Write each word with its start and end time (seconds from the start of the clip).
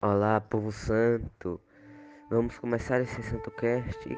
Olá, 0.00 0.40
povo 0.40 0.70
santo. 0.70 1.60
Vamos 2.30 2.56
começar 2.56 3.00
esse 3.00 3.20
Santo 3.20 3.50
Cast 3.50 4.16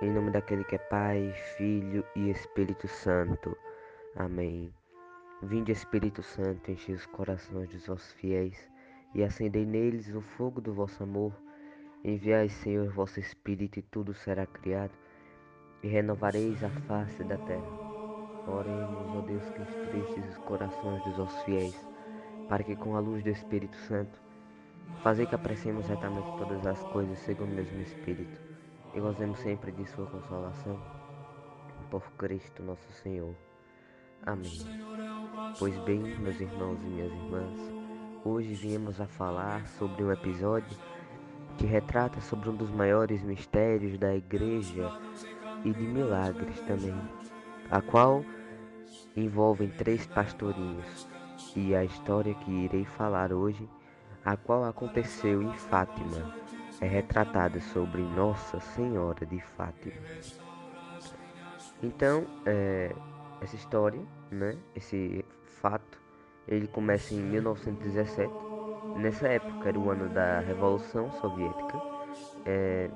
em 0.00 0.10
nome 0.10 0.30
daquele 0.30 0.64
que 0.64 0.76
é 0.76 0.78
Pai, 0.78 1.34
Filho 1.58 2.02
e 2.16 2.30
Espírito 2.30 2.88
Santo. 2.88 3.54
Amém. 4.16 4.72
Vinde, 5.42 5.70
Espírito 5.70 6.22
Santo, 6.22 6.70
enche 6.70 6.92
os 6.92 7.04
corações 7.04 7.68
dos 7.68 7.86
vossos 7.86 8.10
fiéis 8.14 8.56
e 9.14 9.22
acendei 9.22 9.66
neles 9.66 10.08
o 10.14 10.22
fogo 10.22 10.62
do 10.62 10.72
vosso 10.72 11.02
amor. 11.02 11.34
Enviai, 12.02 12.48
Senhor, 12.48 12.88
vosso 12.88 13.20
Espírito 13.20 13.78
e 13.78 13.82
tudo 13.82 14.14
será 14.14 14.46
criado 14.46 14.94
e 15.82 15.88
renovareis 15.88 16.64
a 16.64 16.70
face 16.70 17.22
da 17.24 17.36
terra. 17.36 17.68
Oremos, 18.46 19.14
ó 19.14 19.20
Deus, 19.20 19.44
que 19.50 19.60
instruístes 19.60 20.26
os 20.30 20.38
corações 20.38 21.04
dos 21.04 21.18
vossos 21.18 21.42
fiéis, 21.42 21.86
para 22.48 22.64
que 22.64 22.74
com 22.74 22.96
a 22.96 23.00
luz 23.00 23.22
do 23.22 23.28
Espírito 23.28 23.76
Santo 23.76 24.26
Fazer 25.02 25.26
que 25.26 25.34
apreciemos 25.34 25.86
retamente 25.86 26.30
todas 26.36 26.66
as 26.66 26.82
coisas 26.84 27.18
segundo 27.20 27.52
o 27.52 27.54
mesmo 27.54 27.80
Espírito 27.80 28.40
e 28.94 29.00
gozemos 29.00 29.38
sempre 29.38 29.70
de 29.72 29.84
Sua 29.86 30.06
consolação. 30.06 30.78
Por 31.90 32.02
Cristo 32.12 32.62
nosso 32.62 32.90
Senhor. 32.92 33.34
Amém. 34.26 34.58
Pois 35.58 35.76
bem, 35.84 36.00
meus 36.18 36.40
irmãos 36.40 36.78
e 36.82 36.86
minhas 36.86 37.12
irmãs, 37.12 37.58
hoje 38.24 38.52
viemos 38.54 39.00
a 39.00 39.06
falar 39.06 39.66
sobre 39.68 40.02
um 40.02 40.12
episódio 40.12 40.76
que 41.56 41.66
retrata 41.66 42.20
sobre 42.20 42.48
um 42.50 42.54
dos 42.54 42.70
maiores 42.70 43.22
mistérios 43.22 43.98
da 43.98 44.14
Igreja 44.14 44.90
e 45.64 45.72
de 45.72 45.82
milagres 45.82 46.60
também, 46.62 46.94
a 47.70 47.80
qual 47.80 48.24
envolvem 49.16 49.68
três 49.68 50.06
pastorinhos. 50.06 51.08
E 51.56 51.74
a 51.74 51.84
história 51.84 52.34
que 52.34 52.50
irei 52.50 52.84
falar 52.84 53.32
hoje 53.32 53.68
a 54.24 54.36
qual 54.36 54.64
aconteceu 54.64 55.42
em 55.42 55.52
Fátima, 55.54 56.34
é 56.80 56.86
retratada 56.86 57.60
sobre 57.60 58.02
Nossa 58.02 58.60
Senhora 58.60 59.26
de 59.26 59.40
Fátima. 59.40 59.96
Então, 61.82 62.26
é, 62.44 62.94
essa 63.40 63.56
história, 63.56 64.00
né, 64.30 64.56
esse 64.74 65.24
fato, 65.60 66.00
ele 66.46 66.66
começa 66.66 67.14
em 67.14 67.18
1917. 67.20 68.32
Nessa 68.96 69.28
época 69.28 69.68
era 69.68 69.78
o 69.78 69.90
ano 69.90 70.08
da 70.08 70.40
Revolução 70.40 71.10
Soviética. 71.12 71.80
É, 72.44 72.90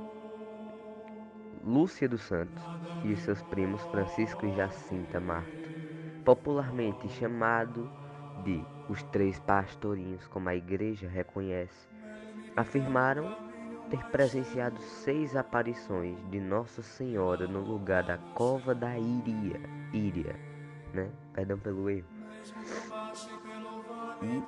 Lúcia 1.65 2.09
dos 2.09 2.23
Santos 2.23 2.63
e 3.05 3.15
seus 3.17 3.41
primos 3.43 3.83
Francisco 3.83 4.45
e 4.47 4.53
Jacinta 4.53 5.21
Marto, 5.21 5.71
popularmente 6.25 7.09
chamado 7.09 7.89
de 8.43 8.65
os 8.93 9.03
três 9.05 9.39
pastorinhos, 9.41 10.27
como 10.29 10.51
a 10.51 10.55
igreja 10.55 11.09
reconhece, 11.09 11.89
afirmaram 12.55 13.35
ter 13.89 14.05
presenciado 14.07 14.79
seis 14.81 15.35
aparições 15.35 16.17
de 16.31 16.39
Nossa 16.39 16.83
Senhora 16.83 17.47
no 17.47 17.61
lugar 17.61 18.03
da 18.03 18.19
cova 18.35 18.75
da 18.75 18.99
Íria, 18.99 19.61
Íria, 19.95 20.37
né? 20.93 21.11
Perdão 21.33 21.59
pelo 21.59 21.89
erro. 21.89 22.07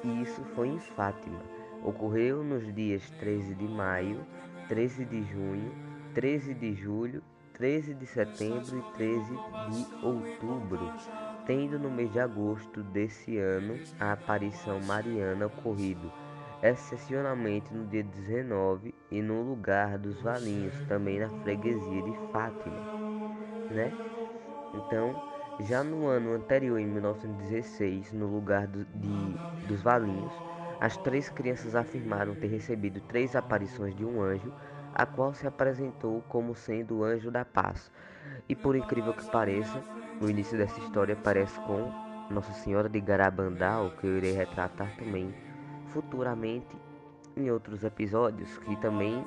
E 0.04 0.22
isso 0.22 0.44
foi 0.54 0.68
em 0.68 0.78
Fátima. 0.78 1.40
Ocorreu 1.82 2.44
nos 2.44 2.72
dias 2.74 3.10
13 3.12 3.54
de 3.54 3.66
maio, 3.66 4.26
13 4.68 5.06
de 5.06 5.22
junho, 5.24 5.72
13 6.12 6.54
de 6.54 6.74
julho, 6.74 7.22
13 7.54 7.94
de 7.94 8.06
setembro 8.06 8.78
e 8.78 8.92
13 8.96 9.24
de 9.70 10.04
outubro 10.04 10.92
tendo 11.44 11.78
no 11.78 11.90
mês 11.90 12.10
de 12.12 12.18
agosto 12.20 12.82
desse 12.82 13.38
ano 13.38 13.80
a 13.98 14.12
aparição 14.12 14.80
mariana 14.80 15.46
ocorrido 15.46 16.12
excepcionalmente 16.62 17.72
no 17.74 17.86
dia 17.86 18.02
19 18.02 18.94
e 19.10 19.20
no 19.22 19.42
lugar 19.42 19.98
dos 19.98 20.20
Valinhos, 20.22 20.74
também 20.88 21.18
na 21.20 21.28
freguesia 21.30 22.02
de 22.02 22.14
Fátima, 22.32 22.80
né? 23.68 23.92
Então, 24.74 25.14
já 25.58 25.84
no 25.84 26.06
ano 26.06 26.32
anterior, 26.34 26.78
em 26.78 26.86
1916, 26.86 28.12
no 28.12 28.26
lugar 28.26 28.66
do, 28.66 28.84
de, 28.86 29.38
dos 29.62 29.82
Valinhos, 29.82 30.42
as 30.80 30.96
três 30.96 31.28
crianças 31.30 31.74
afirmaram 31.74 32.34
ter 32.34 32.48
recebido 32.48 33.00
três 33.00 33.34
aparições 33.36 33.94
de 33.94 34.04
um 34.04 34.20
anjo, 34.22 34.52
a 34.94 35.06
qual 35.06 35.32
se 35.34 35.46
apresentou 35.46 36.22
como 36.22 36.54
sendo 36.54 36.98
o 36.98 37.04
anjo 37.04 37.30
da 37.30 37.44
paz. 37.44 37.90
E 38.48 38.54
por 38.56 38.76
incrível 38.76 39.14
que 39.14 39.24
pareça, 39.24 39.84
o 40.20 40.28
início 40.28 40.56
dessa 40.56 40.78
história 40.80 41.16
parece 41.16 41.58
com 41.60 41.90
Nossa 42.30 42.52
Senhora 42.52 42.88
de 42.88 43.00
Garabandal, 43.00 43.90
que 44.00 44.06
eu 44.06 44.16
irei 44.16 44.32
retratar 44.32 44.94
também 44.96 45.34
futuramente 45.88 46.76
em 47.36 47.50
outros 47.50 47.82
episódios, 47.82 48.56
que 48.58 48.76
também, 48.76 49.24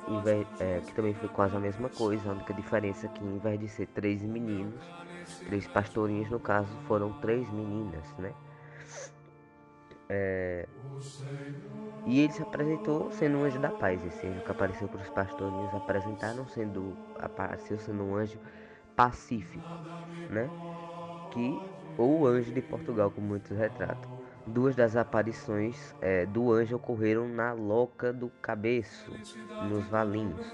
é, 0.60 0.80
que 0.80 0.94
também 0.94 1.14
foi 1.14 1.28
quase 1.28 1.56
a 1.56 1.60
mesma 1.60 1.88
coisa, 1.90 2.28
a 2.28 2.32
única 2.32 2.54
diferença 2.54 3.06
é 3.06 3.08
que 3.10 3.22
em 3.22 3.38
vez 3.38 3.60
de 3.60 3.68
ser 3.68 3.86
três 3.88 4.22
meninos, 4.22 4.82
três 5.46 5.66
pastorinhos 5.66 6.30
no 6.30 6.40
caso, 6.40 6.68
foram 6.86 7.12
três 7.20 7.50
meninas, 7.50 8.04
né? 8.18 8.32
É... 10.08 10.66
E 12.06 12.20
ele 12.20 12.32
se 12.32 12.42
apresentou 12.42 13.10
sendo 13.12 13.38
um 13.38 13.44
anjo 13.44 13.58
da 13.58 13.68
paz. 13.68 14.02
Esse 14.06 14.26
anjo 14.26 14.40
que 14.40 14.50
apareceu 14.50 14.88
para 14.88 15.02
os 15.02 15.10
pastorinhos 15.10 15.74
apresentaram 15.74 16.46
sendo 16.48 16.96
apareceu 17.18 17.78
sendo 17.78 18.04
um 18.04 18.16
anjo 18.16 18.38
pacífico, 18.98 19.64
né? 20.28 20.50
que 21.30 21.62
ou 21.96 22.20
o 22.20 22.26
anjo 22.26 22.52
de 22.52 22.60
Portugal, 22.60 23.12
como 23.12 23.28
muitos 23.28 23.56
retratam. 23.56 24.18
Duas 24.44 24.74
das 24.74 24.96
aparições 24.96 25.94
é, 26.00 26.26
do 26.26 26.50
anjo 26.52 26.76
ocorreram 26.76 27.28
na 27.28 27.52
Loca 27.52 28.12
do 28.12 28.28
Cabeço, 28.42 29.12
nos 29.68 29.86
Valinhos, 29.86 30.52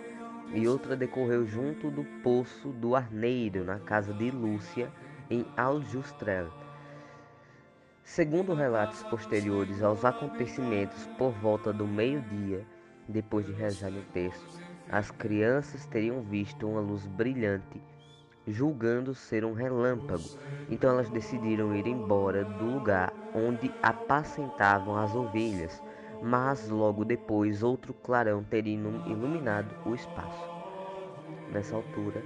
e 0.53 0.69
outra 0.69 0.95
decorreu 0.95 1.47
junto 1.47 1.91
do 1.91 2.05
Poço 2.23 2.69
do 2.69 2.95
Arneiro, 2.95 3.65
na 3.65 3.79
casa 3.79 4.13
de 4.13 4.31
Lúcia, 4.31 4.93
em 5.31 5.47
Aljustrel. 5.57 6.51
Segundo 8.03 8.53
relatos 8.53 9.03
posteriores 9.05 9.83
aos 9.83 10.05
acontecimentos 10.05 11.07
por 11.17 11.33
volta 11.33 11.73
do 11.73 11.87
meio-dia, 11.87 12.67
depois 13.09 13.47
de 13.47 13.53
rezar 13.53 13.91
o 13.91 14.03
texto, 14.13 14.61
as 14.91 15.11
crianças 15.11 15.87
teriam 15.87 16.21
visto 16.21 16.69
uma 16.69 16.81
luz 16.81 17.07
brilhante 17.07 17.81
julgando 18.47 19.15
ser 19.15 19.45
um 19.45 19.53
relâmpago. 19.53 20.25
Então 20.71 20.91
elas 20.91 21.11
decidiram 21.11 21.75
ir 21.75 21.87
embora 21.87 22.45
do 22.45 22.65
lugar 22.67 23.13
onde 23.35 23.71
apacentavam 23.83 24.97
as 24.97 25.15
ovelhas, 25.15 25.83
mas 26.23 26.69
logo 26.69 27.05
depois 27.05 27.63
outro 27.63 27.93
clarão 27.93 28.43
teria 28.43 28.75
iluminado 29.07 29.75
o 29.85 29.95
espaço. 29.95 30.55
Nessa 31.53 31.77
altura, 31.77 32.23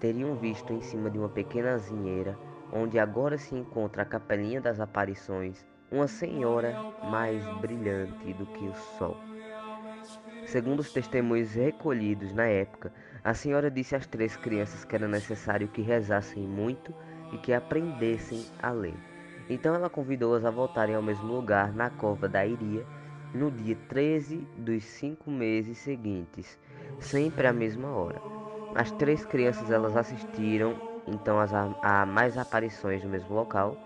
teriam 0.00 0.34
visto 0.36 0.72
em 0.72 0.80
cima 0.80 1.10
de 1.10 1.18
uma 1.18 1.28
pequena 1.28 1.74
azinheira, 1.74 2.36
onde 2.72 2.98
agora 2.98 3.38
se 3.38 3.54
encontra 3.54 4.02
a 4.02 4.06
capelinha 4.06 4.60
das 4.60 4.80
aparições, 4.80 5.64
uma 5.90 6.06
senhora 6.06 6.74
mais 7.02 7.42
brilhante 7.60 8.32
do 8.34 8.46
que 8.46 8.68
o 8.68 8.74
sol. 8.98 9.16
Segundo 10.48 10.80
os 10.80 10.90
testemunhos 10.90 11.52
recolhidos 11.52 12.32
na 12.32 12.46
época, 12.46 12.90
a 13.22 13.34
senhora 13.34 13.70
disse 13.70 13.94
às 13.94 14.06
três 14.06 14.34
crianças 14.34 14.82
que 14.82 14.96
era 14.96 15.06
necessário 15.06 15.68
que 15.68 15.82
rezassem 15.82 16.42
muito 16.42 16.94
e 17.34 17.36
que 17.36 17.52
aprendessem 17.52 18.46
a 18.62 18.70
ler. 18.70 18.94
Então 19.50 19.74
ela 19.74 19.90
convidou-as 19.90 20.46
a 20.46 20.50
voltarem 20.50 20.94
ao 20.94 21.02
mesmo 21.02 21.30
lugar, 21.30 21.74
na 21.74 21.90
cova 21.90 22.26
da 22.26 22.46
Iria, 22.46 22.82
no 23.34 23.50
dia 23.50 23.76
13 23.90 24.38
dos 24.56 24.84
cinco 24.84 25.30
meses 25.30 25.76
seguintes, 25.76 26.58
sempre 26.98 27.46
à 27.46 27.52
mesma 27.52 27.88
hora. 27.88 28.22
As 28.74 28.90
três 28.92 29.26
crianças 29.26 29.70
elas 29.70 29.98
assistiram 29.98 30.80
então 31.06 31.38
as, 31.38 31.52
a, 31.52 32.06
mais 32.06 32.38
aparições 32.38 33.04
no 33.04 33.10
mesmo 33.10 33.34
local, 33.34 33.76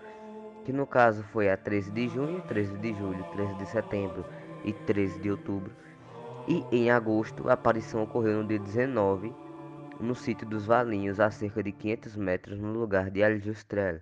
que 0.63 0.71
no 0.71 0.87
caso 0.87 1.23
foi 1.23 1.49
a 1.49 1.57
13 1.57 1.91
de 1.91 2.07
junho, 2.07 2.39
13 2.43 2.77
de 2.77 2.93
julho, 2.93 3.21
13 3.33 3.53
de 3.55 3.65
setembro 3.65 4.25
e 4.63 4.71
13 4.71 5.19
de 5.19 5.29
outubro 5.29 5.83
e 6.47 6.65
em 6.71 6.91
agosto, 6.91 7.49
a 7.49 7.53
aparição 7.53 8.03
ocorreu 8.03 8.41
no 8.41 8.47
dia 8.47 8.59
19, 8.59 9.33
no 9.99 10.13
sítio 10.13 10.47
dos 10.47 10.65
Valinhos, 10.65 11.19
a 11.19 11.31
cerca 11.31 11.63
de 11.63 11.71
500 11.71 12.15
metros 12.15 12.59
no 12.59 12.73
lugar 12.73 13.09
de 13.09 13.23
Aljustrel, 13.23 14.01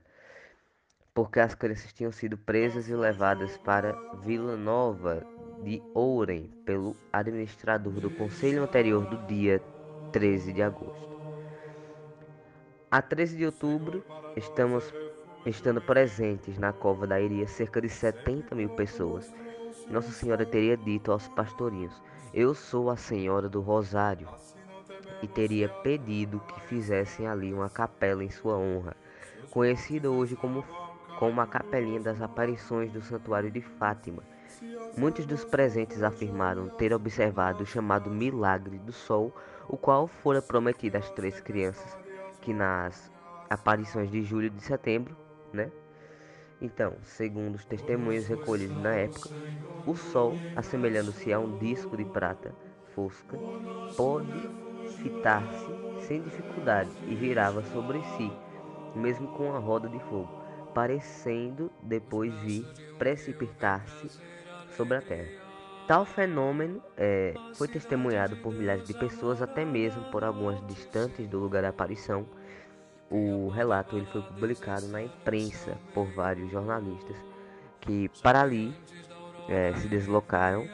porque 1.13 1.39
as 1.39 1.53
crianças 1.53 1.93
tinham 1.93 2.11
sido 2.11 2.37
presas 2.37 2.89
e 2.89 2.95
levadas 2.95 3.57
para 3.57 3.93
Vila 4.23 4.55
Nova 4.55 5.25
de 5.63 5.81
Ourem 5.93 6.49
pelo 6.65 6.95
administrador 7.13 7.93
do 7.93 8.09
conselho 8.09 8.63
anterior 8.63 9.05
do 9.05 9.17
dia 9.27 9.61
13 10.11 10.53
de 10.53 10.63
agosto. 10.63 11.11
A 12.89 13.01
13 13.01 13.37
de 13.37 13.45
outubro, 13.45 14.03
estamos 14.35 14.91
estando 15.45 15.81
presentes 15.81 16.57
na 16.57 16.73
cova 16.73 17.05
da 17.05 17.21
Iria 17.21 17.47
cerca 17.47 17.79
de 17.79 17.89
70 17.89 18.55
mil 18.55 18.69
pessoas. 18.69 19.31
Nossa 19.89 20.11
Senhora 20.11 20.45
teria 20.45 20.77
dito 20.77 21.11
aos 21.11 21.27
pastorinhos: 21.29 22.01
eu 22.33 22.53
sou 22.53 22.89
a 22.89 22.95
Senhora 22.95 23.49
do 23.49 23.59
Rosário 23.59 24.27
e 25.21 25.27
teria 25.27 25.67
pedido 25.67 26.39
que 26.39 26.61
fizessem 26.61 27.27
ali 27.27 27.53
uma 27.53 27.69
capela 27.69 28.23
em 28.23 28.29
sua 28.29 28.55
honra, 28.55 28.95
conhecida 29.49 30.09
hoje 30.09 30.35
como, 30.35 30.63
como 31.19 31.41
a 31.41 31.47
Capelinha 31.47 31.99
das 31.99 32.21
Aparições 32.21 32.91
do 32.91 33.01
Santuário 33.01 33.51
de 33.51 33.61
Fátima. 33.61 34.23
Muitos 34.97 35.25
dos 35.25 35.43
presentes 35.43 36.01
afirmaram 36.01 36.69
ter 36.69 36.93
observado 36.93 37.63
o 37.63 37.67
chamado 37.67 38.09
milagre 38.09 38.77
do 38.79 38.93
sol, 38.93 39.35
o 39.67 39.75
qual 39.75 40.07
fora 40.07 40.41
prometido 40.41 40.97
às 40.97 41.09
três 41.09 41.41
crianças, 41.41 41.97
que 42.41 42.53
nas 42.53 43.11
aparições 43.49 44.09
de 44.09 44.23
julho 44.23 44.47
e 44.47 44.49
de 44.49 44.63
setembro, 44.63 45.15
né? 45.51 45.69
Então, 46.61 46.93
segundo 47.03 47.55
os 47.55 47.65
testemunhos 47.65 48.27
recolhidos 48.27 48.77
na 48.77 48.93
época, 48.93 49.29
o 49.85 49.95
sol, 49.95 50.35
assemelhando-se 50.55 51.33
a 51.33 51.39
um 51.39 51.57
disco 51.57 51.97
de 51.97 52.05
prata 52.05 52.53
fosca, 52.93 53.37
pode 53.97 54.47
fitar-se 55.01 55.75
sem 56.05 56.21
dificuldade 56.21 56.91
e 57.07 57.15
virava 57.15 57.63
sobre 57.63 58.03
si, 58.15 58.31
mesmo 58.95 59.27
com 59.29 59.49
uma 59.49 59.59
roda 59.59 59.89
de 59.89 59.99
fogo, 59.99 60.29
parecendo 60.73 61.71
depois 61.81 62.33
vir 62.41 62.65
precipitar-se 62.97 64.11
sobre 64.77 64.97
a 64.97 65.01
terra. 65.01 65.31
Tal 65.87 66.05
fenômeno 66.05 66.81
é, 66.95 67.33
foi 67.57 67.67
testemunhado 67.67 68.37
por 68.37 68.53
milhares 68.53 68.85
de 68.85 68.93
pessoas, 68.93 69.41
até 69.41 69.65
mesmo 69.65 70.03
por 70.11 70.23
algumas 70.23 70.65
distantes 70.67 71.27
do 71.27 71.39
lugar 71.39 71.63
da 71.63 71.69
aparição. 71.69 72.25
O 73.11 73.49
relato 73.49 73.97
ele 73.97 74.05
foi 74.05 74.21
publicado 74.21 74.87
na 74.87 75.03
imprensa 75.03 75.77
por 75.93 76.07
vários 76.13 76.49
jornalistas 76.49 77.17
que 77.81 78.09
para 78.21 78.41
ali 78.41 78.73
é, 79.49 79.73
se 79.73 79.87
deslocaram 79.87 80.65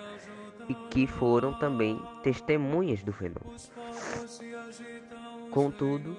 e 0.69 0.75
que 0.89 1.07
foram 1.07 1.57
também 1.57 1.99
testemunhas 2.21 3.01
do 3.01 3.11
fenômeno. 3.11 3.55
Contudo, 5.49 6.15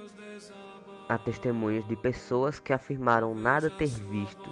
há 1.09 1.19
testemunhas 1.19 1.87
de 1.87 1.95
pessoas 1.95 2.59
que 2.59 2.73
afirmaram 2.73 3.35
nada 3.35 3.71
ter 3.71 3.89
visto, 3.89 4.51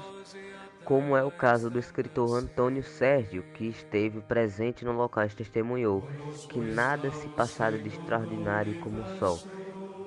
como 0.85 1.17
é 1.17 1.25
o 1.25 1.31
caso 1.31 1.69
do 1.69 1.79
escritor 1.79 2.39
Antônio 2.39 2.83
Sérgio, 2.83 3.43
que 3.55 3.67
esteve 3.67 4.21
presente 4.21 4.85
no 4.85 4.93
local 4.93 5.25
e 5.25 5.31
testemunhou 5.31 6.07
que 6.49 6.61
nada 6.61 7.11
se 7.11 7.27
passara 7.29 7.77
de 7.79 7.89
extraordinário 7.89 8.79
como 8.81 9.01
o 9.01 9.19
sol, 9.19 9.39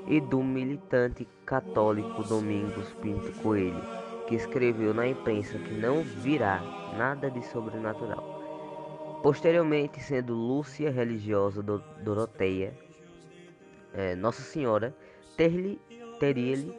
e 0.09 0.19
do 0.19 0.43
militante 0.43 1.27
católico 1.45 2.23
Domingos 2.23 2.91
Pinto 2.95 3.31
Coelho, 3.43 3.79
que 4.27 4.33
escreveu 4.33 4.91
na 4.91 5.07
imprensa 5.07 5.59
que 5.59 5.73
não 5.75 6.01
virá 6.01 6.59
nada 6.97 7.29
de 7.29 7.45
sobrenatural. 7.45 9.19
Posteriormente, 9.21 10.01
sendo 10.01 10.33
Lúcia 10.33 10.89
religiosa 10.89 11.61
do 11.61 11.77
Doroteia, 12.03 12.73
é, 13.93 14.15
Nossa 14.15 14.41
Senhora 14.41 14.95
teria-lhe 15.37 16.75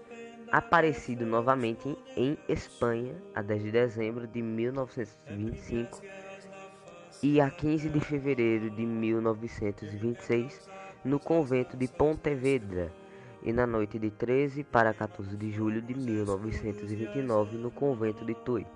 aparecido 0.51 1.25
novamente 1.25 1.89
em, 1.89 1.97
em 2.17 2.39
Espanha 2.49 3.15
a 3.33 3.43
10 3.43 3.63
de 3.63 3.71
dezembro 3.71 4.27
de 4.27 4.43
1925 4.43 6.01
e 7.23 7.41
a 7.41 7.49
15 7.49 7.91
de 7.91 8.01
fevereiro 8.01 8.71
de 8.71 8.85
1926 8.85 10.69
no 11.05 11.21
convento 11.21 11.77
de 11.77 11.87
Pontevedra 11.87 12.91
e 13.43 13.53
na 13.53 13.67
noite 13.67 13.99
de 13.99 14.11
13 14.11 14.65
para 14.65 14.93
14 14.93 15.37
de 15.37 15.51
julho 15.51 15.81
de 15.83 15.95
1929 15.95 17.57
no 17.57 17.71
convento 17.71 18.25
de 18.25 18.35
Tui 18.35 18.67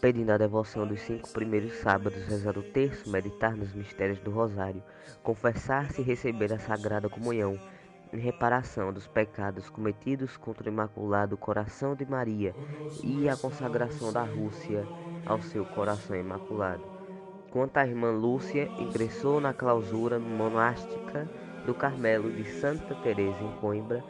pedindo 0.00 0.30
a 0.30 0.38
devoção 0.38 0.86
dos 0.86 1.00
cinco 1.00 1.28
primeiros 1.30 1.72
sábados, 1.78 2.26
rezar 2.26 2.56
o 2.58 2.62
terço, 2.62 3.10
meditar 3.10 3.56
nos 3.56 3.72
mistérios 3.72 4.20
do 4.20 4.30
rosário, 4.30 4.82
confessar-se 5.22 6.00
e 6.00 6.04
receber 6.04 6.52
a 6.52 6.58
sagrada 6.58 7.08
comunhão, 7.08 7.58
em 8.12 8.18
reparação 8.18 8.92
dos 8.92 9.06
pecados 9.06 9.68
cometidos 9.68 10.36
contra 10.36 10.68
o 10.68 10.72
Imaculado 10.72 11.36
Coração 11.36 11.94
de 11.94 12.06
Maria 12.06 12.54
e 13.02 13.28
a 13.28 13.36
consagração 13.36 14.12
da 14.12 14.22
Rússia 14.22 14.86
ao 15.24 15.42
seu 15.42 15.64
coração 15.64 16.16
imaculado. 16.16 16.84
Quanto 17.50 17.78
à 17.78 17.86
irmã 17.86 18.10
Lúcia, 18.10 18.68
ingressou 18.78 19.40
na 19.40 19.52
clausura 19.52 20.18
monástica 20.18 21.28
do 21.66 21.74
Carmelo 21.74 22.30
de 22.30 22.44
Santa 22.44 22.94
Teresa 22.94 23.42
em 23.42 23.50
Coimbra, 23.60 24.02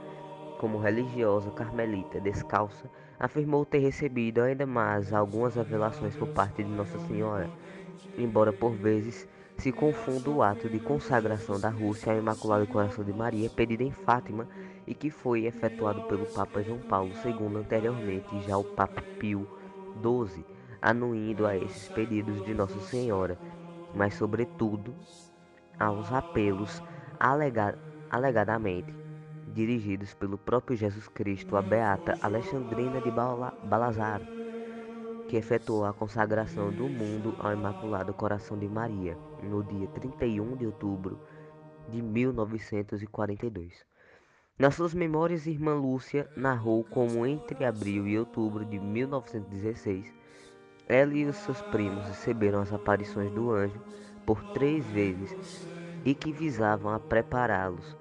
como 0.59 0.79
religiosa 0.79 1.51
carmelita 1.51 2.21
descalça, 2.21 2.91
afirmou 3.19 3.65
ter 3.65 3.79
recebido 3.79 4.43
ainda 4.43 4.67
mais 4.67 5.13
algumas 5.13 5.55
revelações 5.55 6.15
por 6.15 6.29
parte 6.29 6.63
de 6.63 6.71
Nossa 6.71 6.99
Senhora, 7.07 7.49
embora 8.19 8.53
por 8.53 8.73
vezes 8.73 9.27
se 9.57 9.73
confunda 9.73 10.29
o 10.29 10.43
ato 10.43 10.69
de 10.69 10.79
consagração 10.79 11.59
da 11.59 11.71
Rússia 11.71 12.13
ao 12.13 12.19
Imaculado 12.19 12.67
Coração 12.67 13.03
de 13.03 13.13
Maria 13.13 13.49
pedido 13.49 13.83
em 13.83 13.91
Fátima 13.91 14.47
e 14.87 14.95
que 14.95 15.09
foi 15.09 15.47
efetuado 15.47 16.03
pelo 16.03 16.27
Papa 16.27 16.63
João 16.63 16.79
Paulo 16.79 17.11
II 17.25 17.57
anteriormente 17.57 18.39
já 18.47 18.59
o 18.59 18.65
Papa 18.65 19.01
Pio 19.19 19.49
XII, 20.03 20.45
anuindo 20.83 21.47
a 21.47 21.57
esses 21.57 21.89
pedidos 21.89 22.45
de 22.45 22.53
Nossa 22.53 22.79
Senhora, 22.81 23.39
mas 23.95 24.13
sobretudo 24.13 24.95
aos 25.79 26.13
apelos 26.13 26.83
alegadamente 27.19 28.95
dirigidos 29.57 30.13
pelo 30.13 30.37
próprio 30.37 30.77
Jesus 30.77 31.09
Cristo 31.09 31.57
à 31.57 31.63
beata 31.63 32.19
Alexandrina 32.21 33.01
de 33.01 33.11
Balazar, 33.11 34.21
que 35.29 35.37
efetuou 35.37 35.87
a 35.87 35.95
consagração 35.95 36.71
do 36.71 36.89
mundo 36.89 37.35
ao 37.39 37.55
Imaculado 37.55 38.13
Coração 38.13 38.59
de 38.59 38.69
Maria 38.69 39.17
no 39.43 39.65
dia 39.65 39.89
31 39.89 40.57
de 40.57 40.67
outubro 40.67 41.19
de 41.89 42.03
1942. 42.03 43.87
Nas 44.59 44.75
suas 44.75 44.93
memórias, 44.93 45.47
irmã 45.47 45.75
Lúcia 45.75 46.31
narrou 46.37 46.85
como 46.85 47.27
entre 47.27 47.65
abril 47.65 48.07
e 48.07 48.19
outubro 48.19 48.65
de 48.65 48.79
1916, 48.79 50.13
ela 50.87 51.15
e 51.15 51.25
os 51.25 51.37
seus 51.37 51.63
primos 51.63 52.07
receberam 52.07 52.61
as 52.61 52.73
aparições 52.73 53.31
do 53.33 53.51
anjo 53.51 53.81
por 54.25 54.43
três 54.53 54.85
vezes 54.87 55.35
e 56.07 56.15
que 56.15 56.33
visavam 56.33 56.95
a 56.95 57.01
prepará-los 57.01 57.97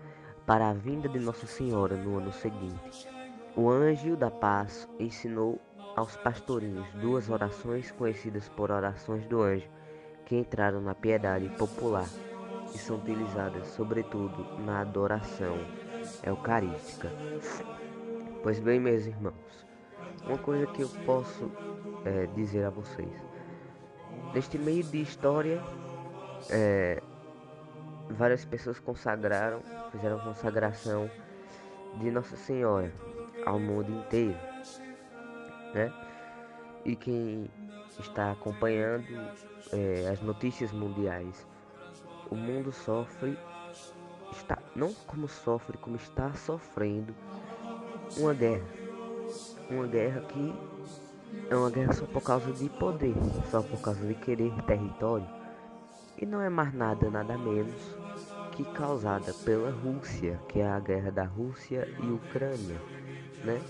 para 0.46 0.70
a 0.70 0.74
vinda 0.74 1.10
de 1.10 1.20
Nossa 1.20 1.48
Senhora 1.48 1.98
no 1.98 2.20
ano 2.20 2.32
seguinte. 2.32 3.10
O 3.56 3.68
anjo 3.68 4.16
da 4.16 4.30
paz 4.30 4.88
ensinou 5.00 5.60
aos 5.96 6.16
pastorinhos 6.18 6.88
duas 7.02 7.32
orações 7.32 7.90
conhecidas 7.92 8.48
por 8.48 8.70
orações 8.70 9.26
do 9.26 9.42
anjo, 9.42 9.68
que 10.24 10.36
entraram 10.36 10.82
na 10.82 10.94
piedade 10.94 11.50
popular 11.58 12.08
e 12.74 12.78
são 12.78 12.98
utilizadas 12.98 13.68
sobretudo 13.70 14.60
na 14.60 14.82
adoração 14.82 15.58
eucarística. 16.24 17.12
Pois 18.44 18.60
bem, 18.60 18.80
meus 18.80 19.08
irmãos, 19.08 19.66
uma 20.28 20.38
coisa 20.38 20.68
que 20.68 20.84
eu 20.84 20.90
posso 21.08 21.52
é, 22.04 22.28
dizer 22.36 22.66
a 22.66 22.70
vocês: 22.70 23.10
neste 24.32 24.60
meio 24.60 24.84
de 24.84 25.02
história, 25.02 25.60
é, 26.52 27.02
várias 28.10 28.46
pessoas 28.46 28.80
consagraram, 28.80 29.62
fizeram 29.92 30.20
consagração 30.20 31.10
de 32.00 32.12
Nossa 32.12 32.36
Senhora 32.36 32.92
ao 33.46 33.60
mundo 33.60 33.92
inteiro, 33.92 34.38
né? 35.74 35.92
E 36.84 36.96
quem 36.96 37.50
está 38.00 38.32
acompanhando 38.32 39.06
é, 39.72 40.10
as 40.12 40.22
notícias 40.22 40.72
mundiais, 40.72 41.48
o 42.30 42.36
mundo 42.36 42.72
sofre, 42.72 43.38
está 44.32 44.58
não 44.76 44.94
como 45.08 45.28
sofre, 45.28 45.78
como 45.78 45.96
está 45.96 46.34
sofrendo 46.34 47.16
uma 48.18 48.34
guerra, 48.34 48.66
uma 49.70 49.88
guerra 49.88 50.22
que 50.22 50.54
é 51.50 51.56
uma 51.56 51.70
guerra 51.72 51.94
só 51.94 52.06
por 52.06 52.22
causa 52.22 52.52
de 52.52 52.70
poder, 52.70 53.16
só 53.50 53.62
por 53.62 53.82
causa 53.82 54.06
de 54.06 54.14
querer 54.14 54.54
território 54.64 55.45
e 56.18 56.26
não 56.26 56.42
é 56.42 56.50
mais 56.50 56.74
nada, 56.74 57.10
nada 57.10 57.38
menos 57.38 57.96
que 58.52 58.64
causada 58.64 59.34
pela 59.44 59.70
Rússia, 59.70 60.40
que 60.48 60.60
é 60.60 60.68
a 60.68 60.80
guerra 60.80 61.12
da 61.12 61.26
Rússia 61.26 61.88
e 62.02 62.10
Ucrânia, 62.10 62.82
né? 63.44 63.62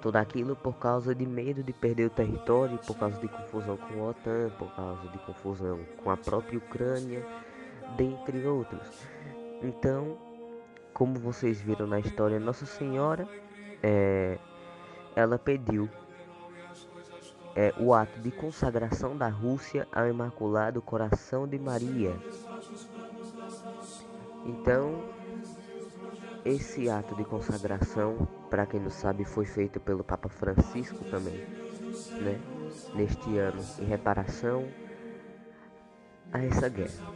Tudo 0.00 0.16
aquilo 0.16 0.54
por 0.56 0.74
causa 0.74 1.14
de 1.14 1.26
medo 1.26 1.62
de 1.62 1.72
perder 1.72 2.06
o 2.06 2.10
território, 2.10 2.78
por 2.78 2.96
causa 2.96 3.20
de 3.20 3.28
confusão 3.28 3.76
com 3.76 4.00
a 4.00 4.10
OTAN, 4.10 4.50
por 4.58 4.74
causa 4.74 5.08
de 5.08 5.18
confusão 5.18 5.80
com 6.02 6.10
a 6.10 6.16
própria 6.16 6.58
Ucrânia, 6.58 7.24
dentre 7.96 8.44
outros. 8.46 9.08
Então, 9.62 10.18
como 10.92 11.18
vocês 11.18 11.60
viram 11.60 11.86
na 11.86 12.00
história, 12.00 12.38
Nossa 12.38 12.66
Senhora, 12.66 13.28
é, 13.82 14.38
ela 15.14 15.38
pediu 15.38 15.88
é 17.54 17.74
o 17.78 17.92
ato 17.92 18.18
de 18.20 18.30
consagração 18.30 19.16
da 19.16 19.28
Rússia 19.28 19.86
ao 19.92 20.08
Imaculado 20.08 20.80
Coração 20.80 21.46
de 21.46 21.58
Maria. 21.58 22.16
Então, 24.44 25.04
esse 26.44 26.90
ato 26.90 27.14
de 27.14 27.24
consagração, 27.24 28.26
para 28.50 28.66
quem 28.66 28.80
não 28.80 28.90
sabe, 28.90 29.24
foi 29.24 29.44
feito 29.44 29.78
pelo 29.78 30.02
Papa 30.02 30.28
Francisco 30.28 31.04
também, 31.04 31.46
né? 32.20 32.40
Neste 32.94 33.38
ano, 33.38 33.62
em 33.78 33.84
reparação 33.84 34.66
a 36.32 36.42
essa 36.44 36.68
guerra. 36.68 37.12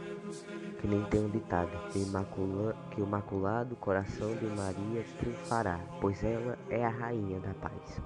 Que 0.79 0.87
nem 0.87 1.03
tem 1.05 1.25
um 1.25 1.29
ditado, 1.29 1.71
que, 1.91 1.99
imacula, 1.99 2.75
que 2.91 3.01
o 3.01 3.05
Imaculado 3.05 3.75
Coração 3.75 4.35
de 4.35 4.45
Maria 4.45 5.03
triunfará, 5.17 5.79
pois 5.99 6.23
ela 6.23 6.57
é 6.69 6.85
a 6.85 6.89
rainha 6.89 7.39
da 7.39 7.53
paz. 7.55 8.01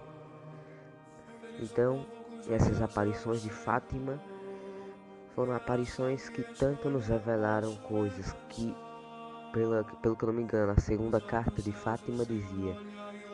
Então, 1.59 2.05
essas 2.49 2.81
aparições 2.81 3.41
de 3.41 3.49
Fátima 3.49 4.19
Foram 5.35 5.55
aparições 5.55 6.29
que 6.29 6.43
tanto 6.55 6.89
nos 6.89 7.07
revelaram 7.07 7.75
coisas 7.77 8.35
que, 8.49 8.75
pela, 9.53 9.83
pelo 10.01 10.15
que 10.15 10.23
eu 10.23 10.27
não 10.27 10.33
me 10.33 10.43
engano, 10.43 10.73
a 10.73 10.79
segunda 10.79 11.21
carta 11.21 11.61
de 11.61 11.71
Fátima 11.71 12.25
dizia: 12.25 12.75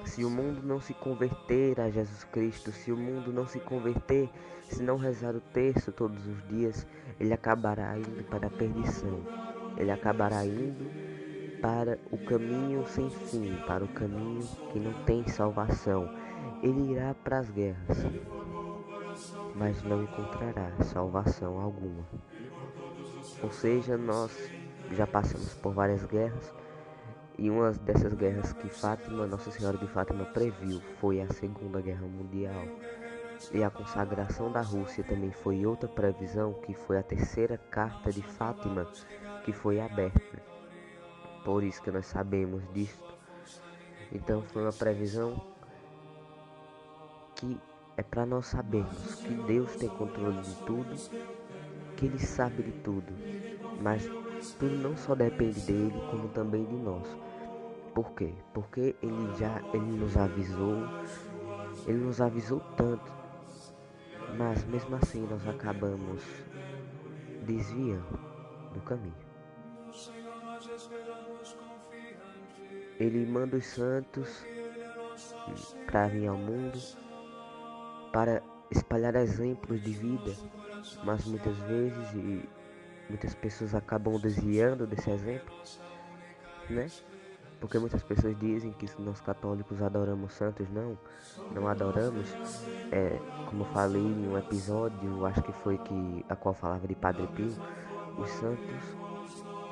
se 0.06 0.24
o 0.24 0.30
mundo 0.30 0.62
não 0.64 0.80
se 0.80 0.94
converter 0.94 1.80
a 1.82 1.90
Jesus 1.90 2.24
Cristo, 2.26 2.72
se 2.72 2.92
o 2.92 2.98
mundo 2.98 3.34
não 3.34 3.48
se 3.48 3.60
converter, 3.60 4.30
se 4.70 4.84
não 4.84 4.98
rezar 4.98 5.36
o 5.36 5.42
terço 5.42 5.92
todos 5.92 6.26
os 6.28 6.48
dias, 6.48 6.86
ele 7.20 7.34
acabará 7.34 7.98
indo 7.98 8.24
para 8.26 8.48
a 8.48 8.52
perdição. 8.52 9.20
Ele 9.76 9.92
acabará 9.92 10.46
indo 10.46 10.90
para 11.62 11.98
o 12.12 12.18
caminho 12.20 12.86
sem 12.88 13.10
fim, 13.10 13.56
para 13.66 13.84
o 13.84 13.88
caminho 13.88 14.48
que 14.72 14.80
não 14.80 14.94
tem 15.04 15.28
salvação. 15.28 16.08
Ele 16.62 16.92
irá 16.92 17.16
para 17.24 17.40
as 17.40 17.50
guerras 17.50 18.06
mas 19.58 19.84
não 19.84 20.04
encontrará 20.04 20.72
salvação 20.84 21.60
alguma. 21.60 22.06
Ou 23.42 23.52
seja, 23.52 23.98
nós 23.98 24.32
já 24.92 25.08
passamos 25.08 25.54
por 25.56 25.74
várias 25.74 26.06
guerras 26.06 26.54
e 27.38 27.50
uma 27.50 27.72
dessas 27.72 28.14
guerras 28.14 28.54
que 28.54 28.70
Fátima, 28.70 29.28
Nossa 29.28 29.52
Senhora 29.52 29.78
de 29.78 29.88
Fátima 29.88 30.26
previu 30.26 30.82
foi 31.00 31.22
a 31.22 31.28
Segunda 31.34 31.82
Guerra 31.82 32.06
Mundial. 32.08 32.66
E 33.54 33.64
a 33.64 33.70
consagração 33.70 34.52
da 34.52 34.62
Rússia 34.62 35.04
também 35.04 35.32
foi 35.32 35.64
outra 35.64 35.88
previsão, 35.88 36.54
que 36.54 36.74
foi 36.74 36.98
a 36.98 37.04
terceira 37.04 37.58
carta 37.58 38.12
de 38.12 38.22
Fátima 38.22 38.88
que 39.44 39.54
foi 39.54 39.80
aberta. 39.80 40.42
Por 41.46 41.64
isso 41.64 41.82
que 41.82 41.92
nós 41.92 42.08
sabemos 42.08 42.64
disto. 42.74 43.16
Então 44.12 44.42
foi 44.42 44.64
uma 44.64 44.74
previsão 44.74 45.40
que 47.36 47.60
é 47.98 48.04
para 48.04 48.28
nós 48.28 48.46
sabermos 48.46 49.16
que 49.16 49.34
Deus 49.34 49.76
tem 49.76 49.90
controle 49.90 50.40
de 50.42 50.56
tudo, 50.58 50.96
que 51.96 52.06
Ele 52.06 52.20
sabe 52.20 52.62
de 52.62 52.72
tudo, 52.84 53.12
mas 53.82 54.08
tudo 54.60 54.76
não 54.78 54.96
só 54.96 55.16
depende 55.16 55.60
dele, 55.62 56.00
como 56.12 56.30
também 56.30 56.64
de 56.64 56.76
nós. 56.76 57.08
Por 57.96 58.12
quê? 58.12 58.36
Porque 58.54 58.96
Ele 59.02 59.36
já 59.36 59.60
Ele 59.74 59.98
nos 59.98 60.16
avisou, 60.16 60.78
Ele 61.88 61.98
nos 61.98 62.22
avisou 62.22 62.60
tanto, 62.78 63.12
mas 64.38 64.64
mesmo 64.66 64.96
assim 64.96 65.26
nós 65.26 65.48
acabamos 65.48 66.22
desviando 67.48 68.20
do 68.76 68.82
caminho. 68.82 69.28
Ele 73.00 73.26
manda 73.26 73.58
os 73.58 73.66
santos 73.66 74.46
para 75.88 76.08
vir 76.08 76.28
ao 76.28 76.38
mundo 76.38 76.78
para 78.12 78.42
espalhar 78.72 79.16
exemplos 79.16 79.82
de 79.82 79.92
vida, 79.92 80.34
mas 81.04 81.26
muitas 81.26 81.56
vezes 81.60 82.14
e 82.14 82.48
muitas 83.10 83.34
pessoas 83.36 83.74
acabam 83.74 84.20
desviando 84.20 84.86
desse 84.86 85.10
exemplo, 85.10 85.56
né? 86.70 86.88
Porque 87.60 87.80
muitas 87.80 88.04
pessoas 88.04 88.38
dizem 88.38 88.72
que 88.72 88.86
nós 89.02 89.20
católicos 89.20 89.82
adoramos 89.82 90.34
santos, 90.34 90.70
não, 90.70 90.98
não 91.52 91.68
adoramos. 91.68 92.28
É, 92.92 93.20
como 93.50 93.64
eu 93.64 93.68
falei 93.70 94.02
em 94.02 94.28
um 94.28 94.38
episódio, 94.38 95.26
acho 95.26 95.42
que 95.42 95.52
foi 95.52 95.78
que 95.80 96.26
a 96.30 96.36
qual 96.36 96.54
falava 96.54 96.88
de 96.88 96.94
Padre 96.94 97.26
Pio, 97.28 97.52
os 98.20 98.30
santos 98.30 98.98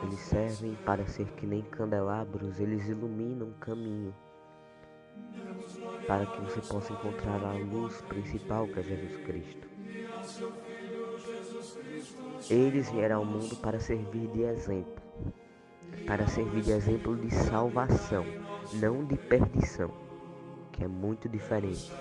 eles 0.04 0.20
servem 0.20 0.76
para 0.86 1.06
ser 1.06 1.28
que 1.34 1.46
nem 1.46 1.62
candelabros, 1.62 2.60
eles 2.60 2.88
iluminam 2.88 3.50
o 3.50 3.54
caminho 3.54 4.14
para 6.08 6.26
que 6.26 6.42
você 6.42 6.62
possa 6.62 6.94
encontrar 6.94 7.44
a 7.44 7.54
luz 7.54 8.02
principal 8.02 8.68
que 8.68 8.80
é 8.80 8.84
Jesus 8.84 9.18
Cristo. 9.26 9.68
Eles 12.50 12.90
vieram 12.92 13.18
ao 13.18 13.26
mundo 13.26 13.56
para 13.58 13.80
servir 13.80 14.28
de 14.28 14.44
exemplo, 14.44 15.02
para 16.06 16.28
servir 16.28 16.62
de 16.62 16.72
exemplo 16.72 17.16
de 17.16 17.34
salvação, 17.34 18.26
não 18.74 19.04
de 19.06 19.18
perdição, 19.18 19.92
que 20.72 20.84
é 20.84 20.88
muito 20.88 21.28
diferente. 21.28 21.92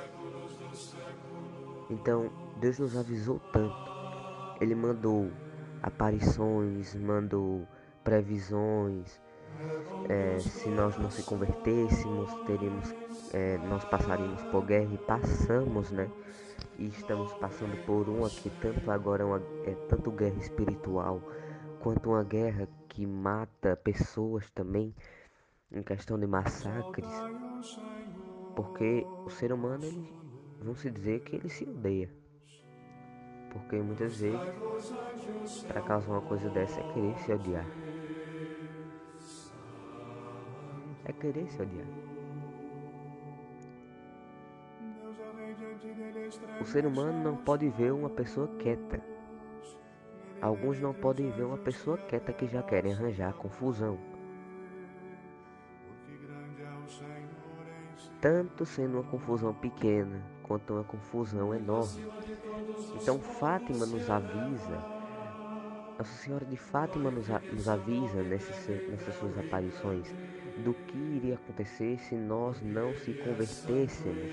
Então, 1.88 2.30
Deus 2.61 2.78
nos 2.78 2.97
avisou 2.97 3.40
tanto. 3.52 3.92
Ele 4.61 4.75
mandou 4.75 5.30
aparições, 5.83 6.94
mandou 6.94 7.66
previsões, 8.02 9.21
é, 10.08 10.38
se 10.38 10.68
nós 10.68 10.96
não 10.99 11.11
se 11.11 11.23
convertêssemos, 11.23 12.32
teríamos, 12.46 12.94
é, 13.32 13.58
nós 13.68 13.84
passaríamos 13.84 14.42
por 14.44 14.64
guerra 14.64 14.92
e 14.92 14.99
passamos, 14.99 15.90
né? 15.90 16.11
E 16.78 16.87
estamos 16.87 17.32
passando 17.34 17.76
por 17.87 18.08
uma 18.08 18.28
que 18.28 18.50
tanto 18.50 18.90
agora 18.90 19.25
uma, 19.25 19.42
é 19.64 19.75
tanto 19.88 20.11
guerra 20.11 20.38
espiritual 20.38 21.20
quanto 21.80 22.11
uma 22.11 22.25
guerra 22.25 22.68
que 22.88 23.06
mata 23.06 23.76
pessoas 23.76 24.50
também 24.50 24.94
em 25.70 25.82
questão 25.82 26.18
de 26.18 26.26
massacres, 26.26 27.11
porque 28.54 29.06
o 29.25 29.30
ser 29.30 29.52
humano 29.52 29.84
ele 29.84 30.75
se 30.76 30.90
dizer 30.90 31.20
que 31.20 31.37
ele 31.37 31.49
se 31.49 31.64
odeia. 31.64 32.08
Porque 33.52 33.76
muitas 33.76 34.16
vezes 34.16 34.40
para 35.68 35.80
causar 35.82 36.11
uma 36.11 36.20
coisa 36.23 36.49
dessa 36.50 36.80
é 36.80 36.92
querer 36.92 37.18
se 37.18 37.32
odiar. 37.32 37.66
É 41.04 41.12
querer 41.12 41.50
se 41.50 41.61
odiar. 41.62 41.87
O 46.61 46.64
ser 46.64 46.87
humano 46.87 47.23
não 47.23 47.37
pode 47.37 47.68
ver 47.68 47.92
uma 47.92 48.11
pessoa 48.11 48.49
quieta. 48.58 49.00
Alguns 50.40 50.80
não 50.80 50.92
podem 50.92 51.30
ver 51.30 51.44
uma 51.44 51.58
pessoa 51.58 51.96
quieta 51.96 52.32
que 52.32 52.46
já 52.46 52.62
querem 52.62 52.92
arranjar 52.92 53.34
confusão. 53.34 53.99
Tanto 58.20 58.64
sendo 58.64 58.94
uma 58.94 59.11
confusão 59.11 59.54
pequena 59.54 60.23
quanto 60.42 60.75
uma 60.75 60.84
confusão 60.84 61.54
enorme. 61.54 62.06
Então 63.00 63.18
Fátima 63.18 63.87
nos 63.87 64.08
avisa 64.08 64.93
nossa 65.98 66.12
Senhora 66.14 66.44
de 66.44 66.56
Fátima 66.56 67.10
nos, 67.10 67.28
nos 67.28 67.68
avisa 67.68 68.22
nessas, 68.22 68.66
nessas 68.88 69.14
suas 69.14 69.38
aparições 69.38 70.12
do 70.64 70.74
que 70.74 70.96
iria 70.96 71.34
acontecer 71.34 71.98
se 71.98 72.14
nós 72.14 72.60
não 72.62 72.94
se 72.94 73.12
convertêssemos. 73.14 74.32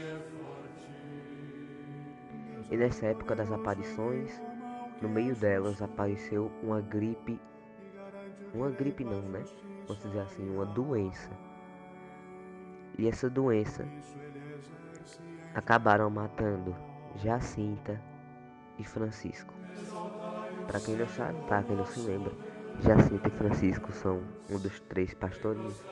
E 2.70 2.78
nessa 2.78 3.08
época 3.08 3.36
das 3.36 3.52
aparições, 3.52 4.42
no 5.02 5.10
meio 5.10 5.36
delas 5.36 5.82
apareceu 5.82 6.52
uma 6.64 6.82
gripe, 6.82 7.40
uma 8.54 8.70
gripe 8.70 9.04
não, 9.04 9.22
né? 9.22 9.44
Vamos 9.88 10.04
dizer 10.04 10.22
assim, 10.22 10.50
uma 10.50 10.66
doença. 10.66 11.30
E 12.98 13.08
essa 13.08 13.30
doença 13.30 13.86
acabaram 15.54 16.10
matando 16.10 16.76
Jacinta 17.16 18.02
e 18.78 18.84
Francisco. 18.84 19.61
Para 20.72 20.80
quem 20.80 20.96
não 20.96 21.08
sabe, 21.10 21.38
para 21.50 21.64
quem 21.64 21.76
não 21.76 21.86
se 21.86 22.00
lembra, 22.00 22.32
Jacinta 22.80 23.28
e 23.28 23.32
Francisco 23.32 23.92
são 23.92 24.24
um 24.50 24.58
dos 24.58 24.80
três 24.80 25.14
pastorinhos. 25.14 25.84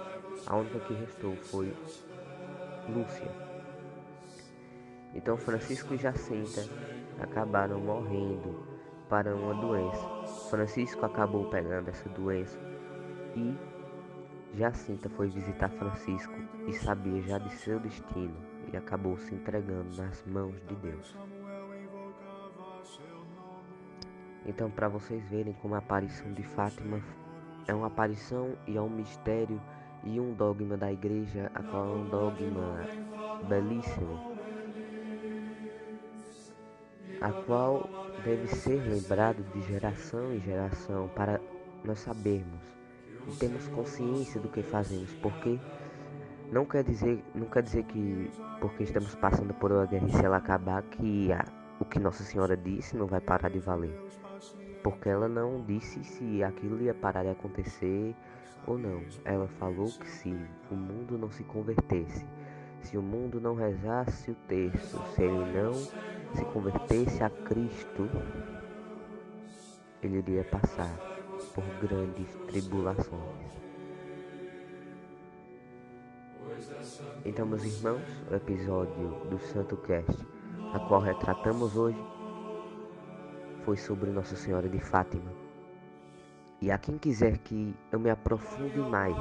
A 0.48 0.55
única 0.55 0.79
que 0.79 0.93
restou 0.93 1.36
foi 1.36 1.75
Lúcia. 2.88 3.29
Então 5.13 5.36
Francisco 5.36 5.93
e 5.93 5.98
Jacinta 5.98 6.65
acabaram 7.19 7.77
morrendo 7.81 8.65
para 9.09 9.36
uma 9.36 9.53
doença. 9.53 10.07
Francisco 10.50 11.05
acabou 11.05 11.50
pegando 11.50 11.89
essa 11.89 12.07
doença 12.07 12.57
e 13.36 13.57
Jacinta 14.57 15.09
foi 15.09 15.27
visitar 15.27 15.67
Francisco 15.71 16.36
e 16.69 16.71
sabia 16.71 17.21
já 17.24 17.38
de 17.38 17.53
seu 17.53 17.81
destino 17.81 18.38
e 18.71 18.77
acabou 18.77 19.17
se 19.17 19.36
entregando 19.36 19.93
nas 19.98 20.24
mãos 20.25 20.55
de 20.67 20.75
Deus. 20.77 21.17
Então, 24.50 24.68
para 24.68 24.88
vocês 24.88 25.24
verem 25.29 25.53
como 25.62 25.75
a 25.75 25.77
aparição 25.77 26.34
de 26.34 26.41
Fátima 26.41 27.00
é 27.68 27.74
uma 27.74 27.86
aparição 27.86 28.58
e 28.65 28.77
é 28.77 28.82
um 28.82 28.89
mistério 28.89 29.62
e 30.03 30.20
um 30.20 30.34
dogma 30.34 30.75
da 30.75 30.91
igreja, 30.91 31.51
a 31.53 31.62
qual 31.62 31.86
é 31.86 31.96
um 31.96 32.10
dogma 32.10 32.88
belíssimo, 33.48 34.36
a 37.22 37.32
qual 37.32 37.88
deve 38.25 38.48
ser 38.48 38.82
lembrado 38.89 39.44
de 39.53 39.62
geração 39.68 40.34
em 40.34 40.39
geração 40.39 41.08
para 41.10 41.39
nós 41.84 42.00
sabermos 42.00 42.63
e 43.27 43.36
termos 43.38 43.68
consciência 43.68 44.41
do 44.41 44.50
que 44.50 44.63
fazemos, 44.63 45.13
porque 45.22 45.60
não 46.51 46.65
quer 46.65 46.84
dizer, 46.84 47.24
não 47.36 47.46
quer 47.46 47.62
dizer 47.62 47.84
que 47.84 48.32
porque 48.60 48.82
estamos 48.82 49.13
passando 49.13 49.53
por 49.53 49.72
uma 49.72 49.86
guerra 49.86 50.08
e 50.08 50.12
se 50.12 50.25
ela 50.25 50.38
acabar 50.38 50.82
que 50.82 51.32
a, 51.32 51.46
o 51.79 51.86
que 51.86 52.00
Nossa 52.00 52.24
Senhora 52.24 52.58
disse 52.58 52.98
não 52.98 53.06
vai 53.06 53.22
parar 53.22 53.50
de 53.50 53.60
valer 53.60 54.10
porque 54.83 55.09
ela 55.09 55.27
não 55.27 55.62
disse 55.62 56.03
se 56.03 56.43
aquilo 56.43 56.81
ia 56.81 56.93
parar 56.93 57.24
de 57.24 57.29
acontecer 57.29 58.15
ou 58.65 58.77
não. 58.77 59.01
Ela 59.25 59.48
falou 59.48 59.88
que 59.88 60.07
se 60.07 60.36
o 60.71 60.75
mundo 60.75 61.17
não 61.17 61.29
se 61.31 61.43
convertesse, 61.43 62.25
se 62.81 62.98
o 62.98 63.01
mundo 63.01 63.39
não 63.39 63.55
rezasse 63.55 64.31
o 64.31 64.36
texto, 64.48 65.01
se 65.15 65.24
ele 65.24 65.57
não 65.57 65.74
se 65.74 66.45
convertesse 66.53 67.24
a 67.24 67.29
Cristo, 67.29 68.09
ele 70.01 70.17
iria 70.17 70.43
passar 70.43 70.98
por 71.53 71.63
grandes 71.81 72.33
tribulações. 72.48 73.59
Então, 77.25 77.45
meus 77.45 77.63
irmãos, 77.63 78.01
o 78.29 78.36
episódio 78.36 79.09
do 79.29 79.39
Santo 79.39 79.77
Cast, 79.77 80.25
a 80.74 80.79
qual 80.79 81.01
retratamos 81.01 81.75
hoje, 81.75 82.00
foi 83.69 83.77
sobre 83.77 84.09
Nossa 84.09 84.35
Senhora 84.35 84.67
de 84.67 84.79
Fátima. 84.79 85.31
E 86.59 86.71
a 86.71 86.77
quem 86.79 86.97
quiser 86.97 87.38
que 87.38 87.75
eu 87.91 87.99
me 87.99 88.09
aprofunde 88.09 88.79
mais, 88.79 89.15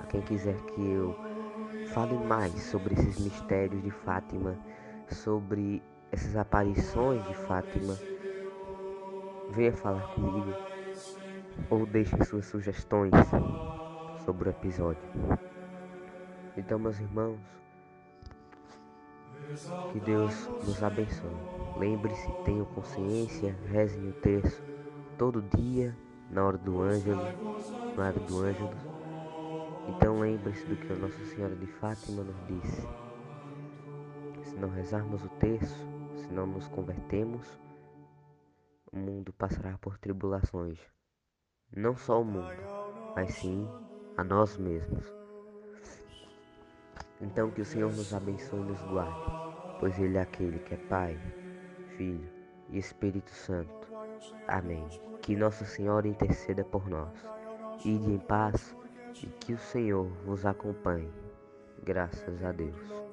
a 0.00 0.06
quem 0.06 0.22
quiser 0.22 0.56
que 0.62 0.80
eu 0.80 1.14
fale 1.92 2.14
mais 2.14 2.62
sobre 2.62 2.94
esses 2.94 3.18
mistérios 3.18 3.82
de 3.82 3.90
Fátima, 3.90 4.56
sobre 5.06 5.82
essas 6.10 6.34
aparições 6.34 7.22
de 7.26 7.34
Fátima, 7.34 7.94
venha 9.50 9.74
falar 9.74 10.14
comigo 10.14 10.54
ou 11.68 11.84
deixe 11.84 12.24
suas 12.24 12.46
sugestões 12.46 13.12
sobre 14.24 14.48
o 14.48 14.50
episódio. 14.50 15.10
Então, 16.56 16.78
meus 16.78 16.98
irmãos, 16.98 17.38
que 19.92 20.00
Deus 20.00 20.48
nos 20.66 20.82
abençoe. 20.82 21.30
Lembre-se, 21.76 22.30
tenham 22.44 22.66
consciência, 22.66 23.56
rezem 23.66 24.10
o 24.10 24.12
terço 24.12 24.62
todo 25.16 25.42
dia, 25.42 25.96
na 26.30 26.44
hora 26.44 26.58
do 26.58 26.80
ângelo, 26.80 27.22
na 27.96 28.06
hora 28.06 28.20
do 28.20 28.38
ângelo. 28.38 28.70
Então 29.88 30.20
lembre-se 30.20 30.64
do 30.66 30.76
que 30.76 30.92
a 30.92 30.96
Nossa 30.96 31.24
Senhora 31.26 31.56
de 31.56 31.66
Fátima 31.66 32.22
nos 32.22 32.36
disse. 32.46 32.86
Se 34.42 34.56
não 34.56 34.68
rezarmos 34.68 35.24
o 35.24 35.28
terço, 35.28 35.86
se 36.16 36.32
não 36.32 36.46
nos 36.46 36.68
convertemos, 36.68 37.46
o 38.92 38.96
mundo 38.96 39.32
passará 39.32 39.78
por 39.78 39.98
tribulações. 39.98 40.78
Não 41.74 41.96
só 41.96 42.20
o 42.20 42.24
mundo, 42.24 42.52
mas 43.14 43.34
sim 43.34 43.68
a 44.16 44.24
nós 44.24 44.56
mesmos. 44.56 45.19
Então 47.20 47.50
que 47.50 47.60
o 47.60 47.64
Senhor 47.64 47.92
nos 47.92 48.14
abençoe 48.14 48.60
e 48.60 48.64
nos 48.64 48.80
guarde, 48.82 49.30
pois 49.78 49.98
Ele 49.98 50.16
é 50.16 50.22
aquele 50.22 50.58
que 50.60 50.74
é 50.74 50.76
Pai, 50.76 51.18
Filho 51.96 52.28
e 52.70 52.78
Espírito 52.78 53.30
Santo. 53.30 53.88
Amém. 54.48 54.86
Que 55.20 55.36
Nossa 55.36 55.64
Senhora 55.64 56.08
interceda 56.08 56.64
por 56.64 56.88
nós. 56.88 57.12
Ide 57.84 58.12
em 58.12 58.18
paz 58.18 58.74
e 59.22 59.26
que 59.26 59.52
o 59.52 59.58
Senhor 59.58 60.06
vos 60.24 60.46
acompanhe. 60.46 61.10
Graças 61.82 62.44
a 62.44 62.52
Deus. 62.52 63.09